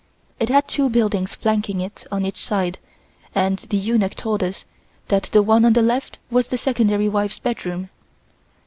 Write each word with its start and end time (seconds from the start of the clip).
It 0.39 0.49
had 0.49 0.67
two 0.67 0.89
buildings 0.89 1.35
flanking 1.35 1.79
it 1.79 2.07
on 2.11 2.25
each 2.25 2.37
side 2.43 2.79
and 3.35 3.57
the 3.59 3.77
eunuch 3.77 4.15
told 4.15 4.41
us 4.43 4.65
that 5.09 5.29
the 5.31 5.43
one 5.43 5.63
on 5.63 5.73
the 5.73 5.83
left 5.83 6.17
was 6.31 6.47
the 6.47 6.57
Secondary 6.57 7.07
Wife's 7.07 7.37
bedroom. 7.37 7.91